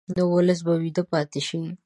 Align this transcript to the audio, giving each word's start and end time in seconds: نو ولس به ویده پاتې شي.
نو 0.15 0.23
ولس 0.35 0.59
به 0.65 0.73
ویده 0.83 1.03
پاتې 1.11 1.39
شي. 1.47 1.61